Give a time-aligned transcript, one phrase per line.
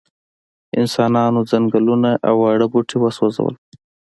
[0.79, 3.55] انسانانو ځنګلونه او واړه بوټي وسوځول.